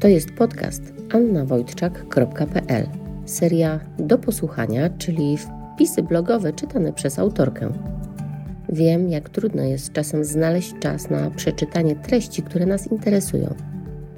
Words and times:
To 0.00 0.08
jest 0.08 0.32
podcast 0.32 0.82
annawojtczak.pl. 1.12 2.88
Seria 3.24 3.80
do 3.98 4.18
posłuchania, 4.18 4.90
czyli 4.90 5.38
wpisy 5.74 6.02
blogowe 6.02 6.52
czytane 6.52 6.92
przez 6.92 7.18
autorkę. 7.18 7.72
Wiem, 8.68 9.08
jak 9.08 9.28
trudno 9.28 9.62
jest 9.62 9.92
czasem 9.92 10.24
znaleźć 10.24 10.74
czas 10.80 11.10
na 11.10 11.30
przeczytanie 11.30 11.96
treści, 11.96 12.42
które 12.42 12.66
nas 12.66 12.92
interesują. 12.92 13.54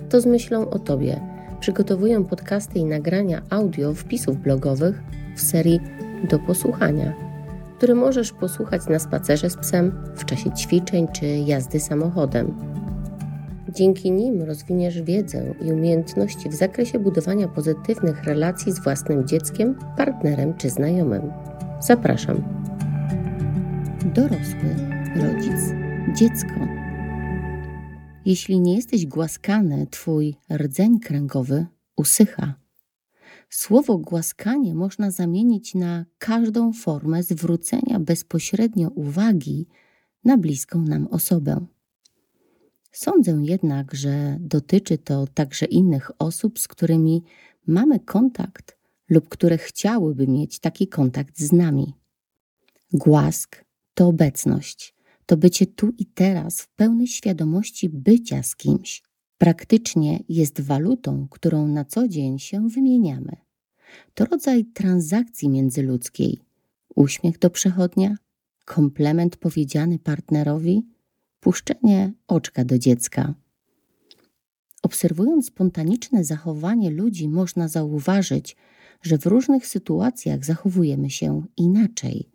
To 0.09 0.21
z 0.21 0.27
myślą 0.27 0.71
o 0.71 0.79
Tobie 0.79 1.21
przygotowuję 1.61 2.25
podcasty 2.25 2.79
i 2.79 2.85
nagrania 2.85 3.43
audio 3.51 3.95
wpisów 3.95 4.37
blogowych 4.37 5.03
w 5.37 5.41
serii 5.41 5.81
do 6.31 6.39
posłuchania, 6.39 7.15
które 7.77 7.95
możesz 7.95 8.33
posłuchać 8.33 8.87
na 8.89 8.99
spacerze 8.99 9.51
z 9.51 9.57
psem, 9.57 9.93
w 10.15 10.25
czasie 10.25 10.51
ćwiczeń 10.51 11.09
czy 11.13 11.27
jazdy 11.27 11.81
samochodem. 11.81 12.70
Dzięki 13.75 14.11
nim 14.11 14.43
rozwiniesz 14.43 15.03
wiedzę 15.03 15.55
i 15.61 15.73
umiejętności 15.73 16.49
w 16.49 16.55
zakresie 16.55 16.99
budowania 16.99 17.49
pozytywnych 17.49 18.25
relacji 18.25 18.73
z 18.73 18.83
własnym 18.83 19.29
dzieckiem, 19.29 19.79
partnerem 19.97 20.55
czy 20.57 20.71
znajomym. 20.71 21.33
Zapraszam. 21.81 22.43
Dorosły, 24.15 24.77
rodzic, 25.17 25.61
dziecko. 26.17 26.55
Jeśli 28.25 28.61
nie 28.61 28.77
jesteś 28.77 29.07
głaskany, 29.07 29.87
twój 29.91 30.37
rdzeń 30.53 31.01
kręgowy 31.01 31.67
usycha. 31.97 32.55
Słowo 33.51 33.99
głaskanie 33.99 34.75
można 34.75 35.11
zamienić 35.11 35.75
na 35.75 36.05
każdą 36.19 36.73
formę 36.73 37.23
zwrócenia 37.23 38.01
bezpośrednio 38.01 38.89
uwagi 38.89 39.67
na 40.25 40.37
bliską 40.39 40.83
nam 40.83 41.09
osobę. 41.11 41.67
Sądzę 42.93 43.41
jednak, 43.43 43.95
że 43.95 44.37
dotyczy 44.41 44.99
to 44.99 45.27
także 45.27 45.67
innych 45.67 46.11
osób, 46.19 46.59
z 46.59 46.69
którymi 46.69 47.23
mamy 47.67 48.01
kontakt 48.01 48.81
lub 49.09 49.29
które 49.29 49.59
chciałyby 49.59 50.29
mieć 50.29 50.59
taki 50.59 50.89
kontakt 50.89 51.39
z 51.39 51.53
nami. 51.53 51.95
Głask 52.93 53.65
to 53.95 54.09
obecność, 54.09 54.95
to 55.27 55.37
bycie 55.37 55.67
tu 55.67 55.93
i 55.99 56.07
teraz 56.07 56.61
w 56.61 56.69
pełnej 56.69 57.07
świadomości 57.07 57.89
bycia 57.89 58.43
z 58.43 58.57
kimś. 58.57 59.03
Praktycznie 59.39 60.25
jest 60.29 60.61
walutą, 60.61 61.27
którą 61.31 61.69
na 61.69 61.85
co 61.85 62.09
dzień 62.09 62.39
się 62.39 62.69
wymieniamy. 62.69 63.37
To 64.15 64.25
rodzaj 64.25 64.65
transakcji 64.65 65.49
międzyludzkiej. 65.49 66.39
Uśmiech 66.95 67.39
do 67.39 67.51
przechodnia, 67.51 68.17
komplement 68.65 69.37
powiedziany 69.37 69.99
partnerowi, 69.99 70.87
puszczenie 71.41 72.13
oczka 72.29 72.65
do 72.65 72.79
dziecka. 72.79 73.35
Obserwując 74.83 75.47
spontaniczne 75.47 76.25
zachowanie 76.25 76.91
ludzi, 76.91 77.29
można 77.29 77.69
zauważyć, 77.69 78.57
że 79.03 79.19
w 79.19 79.27
różnych 79.27 79.67
sytuacjach 79.67 80.45
zachowujemy 80.45 81.11
się 81.11 81.43
inaczej. 81.57 82.29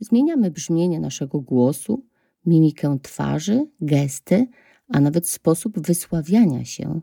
Zmieniamy 0.00 0.50
brzmienie 0.50 1.00
naszego 1.00 1.40
głosu, 1.40 2.04
mimikę 2.46 2.98
twarzy, 3.02 3.66
gesty, 3.80 4.46
a 4.88 5.00
nawet 5.00 5.28
sposób 5.28 5.80
wysławiania 5.80 6.64
się. 6.64 7.00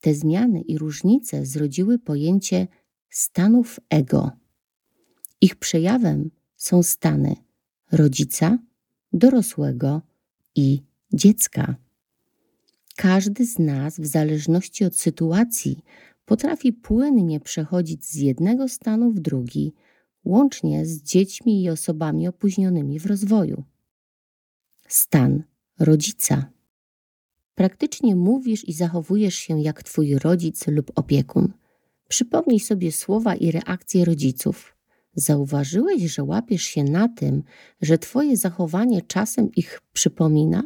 Te 0.00 0.14
zmiany 0.14 0.60
i 0.60 0.78
różnice 0.78 1.46
zrodziły 1.46 1.98
pojęcie 1.98 2.66
stanów 3.10 3.80
ego. 3.90 4.30
Ich 5.40 5.56
przejawem 5.56 6.30
są 6.56 6.82
stany 6.82 7.36
rodzica, 7.92 8.58
dorosłego 9.12 10.02
i 10.56 10.82
dziecka. 11.12 11.76
Każdy 12.96 13.46
z 13.46 13.58
nas, 13.58 14.00
w 14.00 14.06
zależności 14.06 14.84
od 14.84 14.96
sytuacji, 14.96 15.84
potrafi 16.24 16.72
płynnie 16.72 17.40
przechodzić 17.40 18.04
z 18.04 18.14
jednego 18.14 18.68
stanu 18.68 19.10
w 19.10 19.20
drugi, 19.20 19.72
łącznie 20.24 20.86
z 20.86 21.02
dziećmi 21.02 21.62
i 21.62 21.70
osobami 21.70 22.28
opóźnionymi 22.28 22.98
w 22.98 23.06
rozwoju. 23.06 23.64
Stan 24.88 25.42
rodzica. 25.78 26.50
Praktycznie 27.54 28.16
mówisz 28.16 28.68
i 28.68 28.72
zachowujesz 28.72 29.34
się 29.34 29.60
jak 29.60 29.82
twój 29.82 30.18
rodzic 30.18 30.66
lub 30.66 30.92
opiekun. 30.94 31.52
Przypomnij 32.08 32.60
sobie 32.60 32.92
słowa 32.92 33.34
i 33.34 33.50
reakcje 33.50 34.04
rodziców. 34.04 34.76
Zauważyłeś, 35.14 36.02
że 36.02 36.24
łapiesz 36.24 36.62
się 36.62 36.84
na 36.84 37.08
tym, 37.08 37.42
że 37.80 37.98
Twoje 37.98 38.36
zachowanie 38.36 39.02
czasem 39.02 39.52
ich 39.56 39.80
przypomina? 39.92 40.62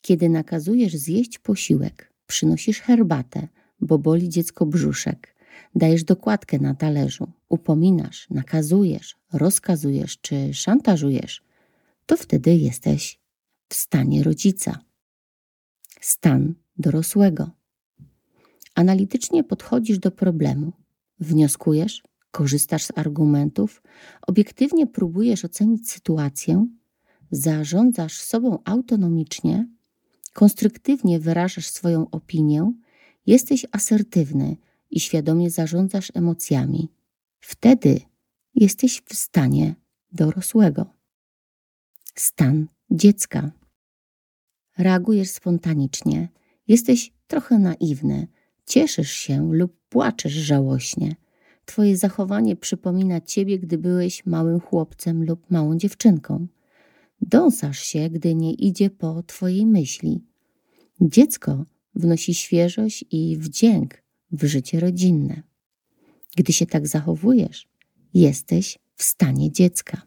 Kiedy 0.00 0.28
nakazujesz 0.28 0.92
zjeść 0.92 1.38
posiłek, 1.38 2.12
przynosisz 2.26 2.80
herbatę, 2.80 3.48
bo 3.80 3.98
boli 3.98 4.28
dziecko 4.28 4.66
brzuszek, 4.66 5.36
dajesz 5.74 6.04
dokładkę 6.04 6.58
na 6.58 6.74
talerzu, 6.74 7.32
upominasz, 7.48 8.30
nakazujesz, 8.30 9.16
rozkazujesz 9.32 10.18
czy 10.20 10.54
szantażujesz, 10.54 11.42
to 12.06 12.16
wtedy 12.16 12.54
jesteś 12.54 13.20
w 13.68 13.74
stanie 13.74 14.22
rodzica. 14.22 14.78
Stan 16.00 16.54
dorosłego. 16.78 17.50
Analitycznie 18.74 19.44
podchodzisz 19.44 19.98
do 19.98 20.10
problemu, 20.10 20.72
wnioskujesz, 21.20 22.02
korzystasz 22.30 22.84
z 22.84 22.98
argumentów, 22.98 23.82
obiektywnie 24.26 24.86
próbujesz 24.86 25.44
ocenić 25.44 25.90
sytuację, 25.90 26.66
zarządzasz 27.30 28.20
sobą 28.20 28.58
autonomicznie, 28.64 29.68
konstruktywnie 30.32 31.20
wyrażasz 31.20 31.66
swoją 31.66 32.10
opinię, 32.10 32.72
jesteś 33.26 33.66
asertywny 33.72 34.56
i 34.90 35.00
świadomie 35.00 35.50
zarządzasz 35.50 36.12
emocjami. 36.14 36.88
Wtedy 37.40 38.00
jesteś 38.54 39.02
w 39.06 39.14
stanie 39.14 39.74
dorosłego. 40.12 40.86
Stan 42.14 42.66
dziecka. 42.90 43.50
Reagujesz 44.78 45.30
spontanicznie, 45.30 46.28
jesteś 46.68 47.12
trochę 47.26 47.58
naiwny, 47.58 48.26
cieszysz 48.66 49.12
się 49.12 49.54
lub 49.54 49.76
płaczesz 49.88 50.32
żałośnie 50.32 51.16
Twoje 51.68 51.96
zachowanie 51.96 52.56
przypomina 52.56 53.20
ciebie, 53.20 53.58
gdy 53.58 53.78
byłeś 53.78 54.26
małym 54.26 54.60
chłopcem 54.60 55.24
lub 55.24 55.50
małą 55.50 55.78
dziewczynką. 55.78 56.46
Dąsasz 57.20 57.78
się, 57.78 58.10
gdy 58.10 58.34
nie 58.34 58.52
idzie 58.54 58.90
po 58.90 59.22
Twojej 59.22 59.66
myśli. 59.66 60.20
Dziecko 61.00 61.64
wnosi 61.94 62.34
świeżość 62.34 63.04
i 63.10 63.36
wdzięk 63.36 64.02
w 64.32 64.44
życie 64.44 64.80
rodzinne. 64.80 65.42
Gdy 66.36 66.52
się 66.52 66.66
tak 66.66 66.86
zachowujesz, 66.86 67.68
jesteś 68.14 68.78
w 68.94 69.02
stanie 69.02 69.52
dziecka. 69.52 70.02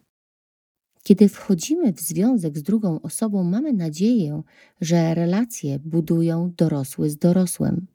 Kiedy 1.02 1.28
wchodzimy 1.28 1.92
w 1.92 2.00
związek 2.00 2.58
z 2.58 2.62
drugą 2.62 3.00
osobą, 3.00 3.44
mamy 3.44 3.72
nadzieję, 3.72 4.42
że 4.80 5.14
relacje 5.14 5.78
budują 5.78 6.52
dorosły 6.56 7.10
z 7.10 7.16
dorosłym. 7.16 7.86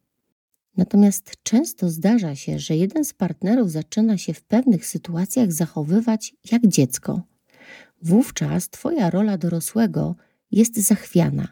Natomiast 0.77 1.31
często 1.43 1.89
zdarza 1.89 2.35
się, 2.35 2.59
że 2.59 2.75
jeden 2.75 3.05
z 3.05 3.13
partnerów 3.13 3.71
zaczyna 3.71 4.17
się 4.17 4.33
w 4.33 4.43
pewnych 4.43 4.85
sytuacjach 4.85 5.51
zachowywać 5.51 6.35
jak 6.51 6.67
dziecko. 6.67 7.21
Wówczas 8.01 8.69
Twoja 8.69 9.09
rola 9.09 9.37
dorosłego 9.37 10.15
jest 10.51 10.77
zachwiana 10.77 11.47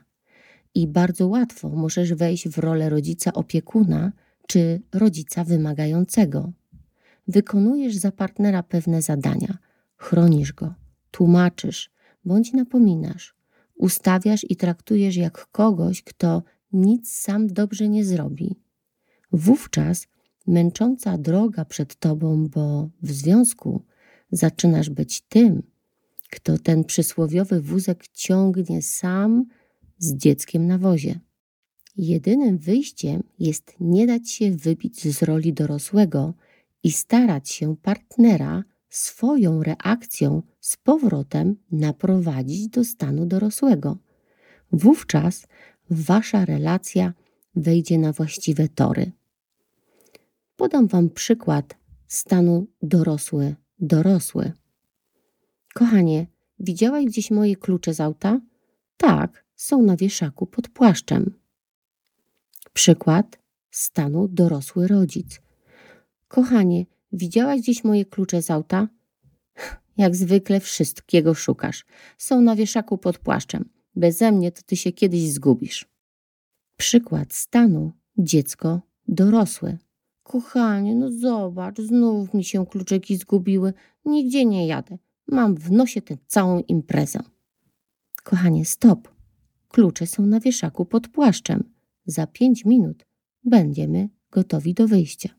i 0.75 0.87
bardzo 0.87 1.27
łatwo 1.27 1.69
możesz 1.69 2.13
wejść 2.13 2.49
w 2.49 2.57
rolę 2.57 2.89
rodzica 2.89 3.33
opiekuna 3.33 4.11
czy 4.47 4.81
rodzica 4.93 5.43
wymagającego. 5.43 6.51
Wykonujesz 7.27 7.95
za 7.95 8.11
partnera 8.11 8.63
pewne 8.63 9.01
zadania, 9.01 9.57
chronisz 9.97 10.53
go, 10.53 10.73
tłumaczysz 11.11 11.91
bądź 12.25 12.53
napominasz, 12.53 13.35
ustawiasz 13.75 14.45
i 14.49 14.55
traktujesz 14.55 15.15
jak 15.15 15.47
kogoś, 15.51 16.03
kto 16.03 16.43
nic 16.73 17.11
sam 17.11 17.47
dobrze 17.47 17.89
nie 17.89 18.05
zrobi 18.05 18.64
Wówczas 19.31 20.07
męcząca 20.47 21.17
droga 21.17 21.65
przed 21.65 21.95
tobą, 21.95 22.47
bo 22.47 22.89
w 23.01 23.11
związku 23.11 23.81
zaczynasz 24.31 24.89
być 24.89 25.21
tym, 25.21 25.63
kto 26.31 26.57
ten 26.57 26.83
przysłowiowy 26.83 27.61
wózek 27.61 28.07
ciągnie 28.07 28.81
sam 28.81 29.45
z 29.97 30.15
dzieckiem 30.15 30.67
na 30.67 30.77
wozie. 30.77 31.19
Jedynym 31.97 32.57
wyjściem 32.57 33.23
jest 33.39 33.73
nie 33.79 34.07
dać 34.07 34.29
się 34.31 34.51
wybić 34.51 35.07
z 35.13 35.23
roli 35.23 35.53
dorosłego 35.53 36.33
i 36.83 36.91
starać 36.91 37.49
się 37.49 37.75
partnera 37.77 38.63
swoją 38.89 39.63
reakcją 39.63 40.41
z 40.59 40.77
powrotem 40.77 41.55
naprowadzić 41.71 42.67
do 42.67 42.83
stanu 42.83 43.25
dorosłego. 43.25 43.97
Wówczas 44.71 45.47
wasza 45.89 46.45
relacja 46.45 47.13
wejdzie 47.55 47.97
na 47.97 48.11
właściwe 48.11 48.69
tory. 48.69 49.11
Podam 50.55 50.87
Wam 50.87 51.09
przykład 51.09 51.77
stanu 52.07 52.67
dorosły, 52.81 53.55
dorosły. 53.79 54.51
Kochanie, 55.73 56.27
widziałaś 56.59 57.05
gdzieś 57.05 57.31
moje 57.31 57.55
klucze 57.55 57.93
z 57.93 57.99
auta? 57.99 58.41
Tak, 58.97 59.45
są 59.55 59.81
na 59.81 59.97
wieszaku 59.97 60.47
pod 60.47 60.69
płaszczem. 60.69 61.33
Przykład 62.73 63.39
stanu 63.71 64.27
dorosły 64.27 64.87
rodzic. 64.87 65.41
Kochanie, 66.27 66.85
widziałaś 67.11 67.61
gdzieś 67.61 67.83
moje 67.83 68.05
klucze 68.05 68.41
z 68.41 68.51
auta? 68.51 68.87
Jak 69.97 70.15
zwykle 70.15 70.59
wszystkiego 70.59 71.33
szukasz. 71.33 71.85
Są 72.17 72.41
na 72.41 72.55
wieszaku 72.55 72.97
pod 72.97 73.17
płaszczem. 73.17 73.69
Beze 73.95 74.31
mnie 74.31 74.51
to 74.51 74.61
ty 74.65 74.75
się 74.75 74.91
kiedyś 74.91 75.31
zgubisz. 75.31 75.94
Przykład 76.77 77.33
stanu 77.33 77.91
dziecko 78.17 78.81
dorosłe. 79.07 79.77
Kochanie, 80.23 80.95
no 80.95 81.11
zobacz, 81.11 81.81
znów 81.81 82.33
mi 82.33 82.43
się 82.43 82.65
kluczyki 82.65 83.17
zgubiły. 83.17 83.73
Nigdzie 84.05 84.45
nie 84.45 84.67
jadę. 84.67 84.97
Mam 85.27 85.55
w 85.55 85.71
nosie 85.71 86.01
tę 86.01 86.17
całą 86.27 86.59
imprezę. 86.59 87.19
Kochanie, 88.23 88.65
stop. 88.65 89.15
Klucze 89.67 90.07
są 90.07 90.25
na 90.25 90.39
wieszaku 90.39 90.85
pod 90.85 91.07
płaszczem. 91.07 91.63
Za 92.05 92.27
pięć 92.27 92.65
minut 92.65 93.05
będziemy 93.43 94.09
gotowi 94.31 94.73
do 94.73 94.87
wyjścia. 94.87 95.29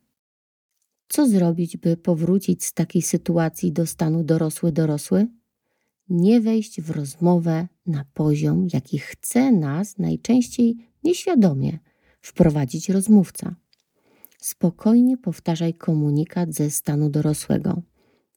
Co 1.09 1.29
zrobić, 1.29 1.77
by 1.77 1.97
powrócić 1.97 2.65
z 2.65 2.73
takiej 2.73 3.03
sytuacji 3.03 3.73
do 3.73 3.87
stanu 3.87 4.25
dorosły-dorosły? 4.25 5.27
Nie 6.09 6.41
wejść 6.41 6.81
w 6.81 6.91
rozmowę 6.91 7.69
na 7.87 8.05
poziom, 8.15 8.67
jaki 8.73 8.99
chce 8.99 9.53
nas 9.53 9.99
najczęściej 9.99 10.77
nieświadomie 11.07 11.79
wprowadzić 12.21 12.89
rozmówca. 12.89 13.57
Spokojnie 14.39 15.17
powtarzaj 15.17 15.75
komunikat 15.75 16.55
ze 16.55 16.71
stanu 16.71 17.11
dorosłego. 17.11 17.83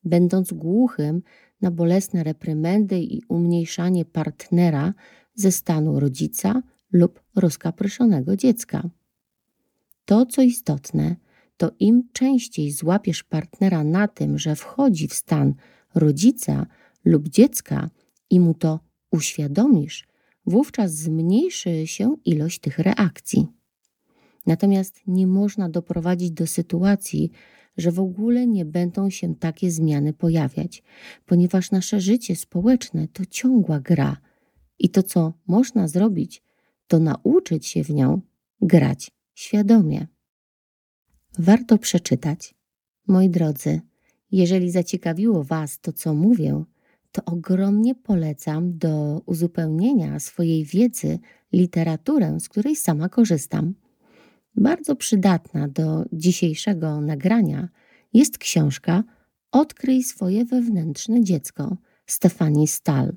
Będąc 0.03 0.53
głuchym 0.53 1.21
na 1.61 1.71
bolesne 1.71 2.23
reprymendy 2.23 2.99
i 2.99 3.21
umniejszanie 3.29 4.05
partnera 4.05 4.93
ze 5.35 5.51
stanu 5.51 5.99
rodzica 5.99 6.61
lub 6.91 7.21
rozkapryszonego 7.35 8.37
dziecka. 8.37 8.89
To, 10.05 10.25
co 10.25 10.41
istotne, 10.41 11.15
to 11.57 11.71
im 11.79 12.03
częściej 12.13 12.71
złapiesz 12.71 13.23
partnera 13.23 13.83
na 13.83 14.07
tym, 14.07 14.37
że 14.37 14.55
wchodzi 14.55 15.07
w 15.07 15.13
stan 15.13 15.53
rodzica 15.95 16.65
lub 17.05 17.27
dziecka 17.27 17.89
i 18.29 18.39
mu 18.39 18.53
to 18.53 18.79
uświadomisz, 19.11 20.07
wówczas 20.49 20.95
zmniejszy 20.95 21.87
się 21.87 22.15
ilość 22.25 22.59
tych 22.59 22.79
reakcji. 22.79 23.47
Natomiast 24.45 25.01
nie 25.07 25.27
można 25.27 25.69
doprowadzić 25.69 26.31
do 26.31 26.47
sytuacji, 26.47 27.31
że 27.77 27.91
w 27.91 27.99
ogóle 27.99 28.47
nie 28.47 28.65
będą 28.65 29.09
się 29.09 29.35
takie 29.35 29.71
zmiany 29.71 30.13
pojawiać, 30.13 30.83
ponieważ 31.25 31.71
nasze 31.71 32.01
życie 32.01 32.35
społeczne 32.35 33.07
to 33.07 33.25
ciągła 33.25 33.79
gra 33.79 34.17
i 34.79 34.89
to, 34.89 35.03
co 35.03 35.33
można 35.47 35.87
zrobić, 35.87 36.43
to 36.87 36.99
nauczyć 36.99 37.67
się 37.67 37.83
w 37.83 37.89
nią 37.89 38.21
grać 38.61 39.11
świadomie. 39.35 40.07
Warto 41.39 41.77
przeczytać. 41.77 42.55
Moi 43.07 43.29
drodzy, 43.29 43.81
jeżeli 44.31 44.71
zaciekawiło 44.71 45.43
Was 45.43 45.79
to, 45.79 45.93
co 45.93 46.13
mówię, 46.13 46.63
to 47.11 47.21
ogromnie 47.25 47.95
polecam 47.95 48.77
do 48.77 49.21
uzupełnienia 49.25 50.19
swojej 50.19 50.65
wiedzy 50.65 51.19
literaturę, 51.53 52.39
z 52.39 52.49
której 52.49 52.75
sama 52.75 53.09
korzystam. 53.09 53.73
Bardzo 54.55 54.95
przydatna 54.95 55.67
do 55.67 56.05
dzisiejszego 56.13 57.01
nagrania 57.01 57.69
jest 58.13 58.37
książka 58.37 59.03
Odkryj 59.51 60.03
swoje 60.03 60.45
wewnętrzne 60.45 61.23
dziecko 61.23 61.77
Stefanii 62.05 62.67
Stahl. 62.67 63.15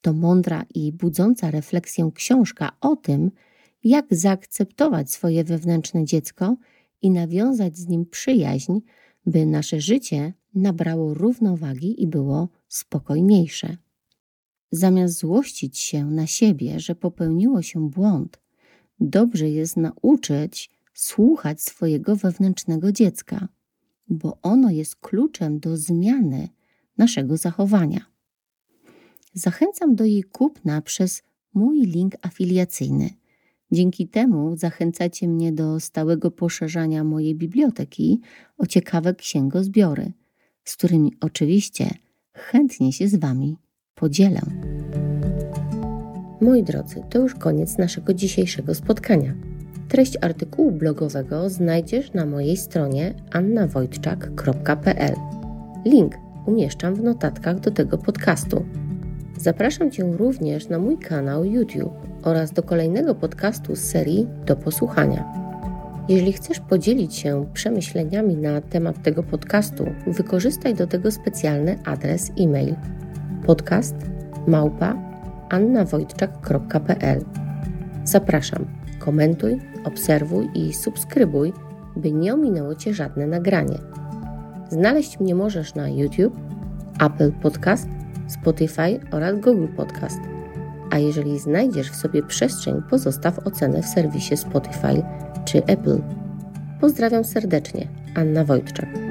To 0.00 0.12
mądra 0.12 0.64
i 0.74 0.92
budząca 0.92 1.50
refleksję 1.50 2.10
książka 2.14 2.72
o 2.80 2.96
tym, 2.96 3.30
jak 3.84 4.06
zaakceptować 4.10 5.10
swoje 5.10 5.44
wewnętrzne 5.44 6.04
dziecko 6.04 6.56
i 7.02 7.10
nawiązać 7.10 7.76
z 7.76 7.88
nim 7.88 8.06
przyjaźń, 8.06 8.78
by 9.26 9.46
nasze 9.46 9.80
życie 9.80 10.32
nabrało 10.54 11.14
równowagi 11.14 12.02
i 12.02 12.06
było 12.06 12.48
spokojniejsze. 12.68 13.76
Zamiast 14.70 15.18
złościć 15.18 15.78
się 15.78 16.04
na 16.04 16.26
siebie, 16.26 16.80
że 16.80 16.94
popełniło 16.94 17.62
się 17.62 17.90
błąd, 17.90 18.40
dobrze 19.00 19.50
jest 19.50 19.76
nauczyć 19.76 20.70
słuchać 20.94 21.62
swojego 21.62 22.16
wewnętrznego 22.16 22.92
dziecka, 22.92 23.48
bo 24.08 24.38
ono 24.42 24.70
jest 24.70 24.96
kluczem 24.96 25.60
do 25.60 25.76
zmiany 25.76 26.48
naszego 26.98 27.36
zachowania. 27.36 28.06
Zachęcam 29.34 29.94
do 29.94 30.04
jej 30.04 30.22
kupna 30.22 30.82
przez 30.82 31.22
mój 31.54 31.80
link 31.80 32.14
afiliacyjny. 32.22 33.10
Dzięki 33.72 34.08
temu 34.08 34.56
zachęcacie 34.56 35.28
mnie 35.28 35.52
do 35.52 35.80
stałego 35.80 36.30
poszerzania 36.30 37.04
mojej 37.04 37.34
biblioteki 37.34 38.20
o 38.58 38.66
ciekawe 38.66 39.14
księgozbiory, 39.14 40.12
z 40.68 40.76
którymi 40.76 41.12
oczywiście 41.20 41.90
chętnie 42.32 42.92
się 42.92 43.08
z 43.08 43.16
Wami 43.16 43.56
podzielę. 43.94 44.40
Moi 46.40 46.62
drodzy, 46.62 47.02
to 47.10 47.18
już 47.18 47.34
koniec 47.34 47.78
naszego 47.78 48.14
dzisiejszego 48.14 48.74
spotkania. 48.74 49.34
Treść 49.88 50.16
artykułu 50.20 50.72
blogowego 50.72 51.50
znajdziesz 51.50 52.12
na 52.12 52.26
mojej 52.26 52.56
stronie 52.56 53.14
annawojczak.pl. 53.32 55.14
Link 55.84 56.14
umieszczam 56.46 56.94
w 56.94 57.02
notatkach 57.02 57.60
do 57.60 57.70
tego 57.70 57.98
podcastu. 57.98 58.64
Zapraszam 59.38 59.90
Cię 59.90 60.12
również 60.16 60.68
na 60.68 60.78
mój 60.78 60.98
kanał 60.98 61.44
YouTube 61.44 61.92
oraz 62.22 62.52
do 62.52 62.62
kolejnego 62.62 63.14
podcastu 63.14 63.76
z 63.76 63.80
serii 63.80 64.26
Do 64.46 64.56
Posłuchania. 64.56 65.37
Jeżeli 66.08 66.32
chcesz 66.32 66.60
podzielić 66.60 67.14
się 67.14 67.46
przemyśleniami 67.54 68.36
na 68.36 68.60
temat 68.60 69.02
tego 69.02 69.22
podcastu, 69.22 69.86
wykorzystaj 70.06 70.74
do 70.74 70.86
tego 70.86 71.10
specjalny 71.10 71.78
adres 71.84 72.32
e-mail 72.40 72.74
podcast 73.46 73.94
małpa 74.46 74.94
annawojczak.pl. 75.50 77.24
Zapraszam, 78.04 78.66
komentuj, 78.98 79.60
obserwuj 79.84 80.48
i 80.54 80.72
subskrybuj, 80.72 81.52
by 81.96 82.12
nie 82.12 82.34
ominęło 82.34 82.74
Cię 82.74 82.94
żadne 82.94 83.26
nagranie. 83.26 83.78
Znaleźć 84.70 85.20
mnie 85.20 85.34
możesz 85.34 85.74
na 85.74 85.88
YouTube, 85.88 86.36
Apple 87.00 87.32
Podcast, 87.32 87.88
Spotify 88.28 89.00
oraz 89.10 89.40
Google 89.40 89.68
Podcast. 89.76 90.18
A 90.90 90.98
jeżeli 90.98 91.38
znajdziesz 91.38 91.90
w 91.90 91.96
sobie 91.96 92.22
przestrzeń, 92.22 92.82
pozostaw 92.90 93.38
ocenę 93.38 93.82
w 93.82 93.86
serwisie 93.86 94.36
Spotify 94.36 95.02
czy 95.52 95.66
Apple. 95.66 96.02
Pozdrawiam 96.80 97.24
serdecznie, 97.24 97.88
Anna 98.14 98.44
Wojtczak. 98.44 99.07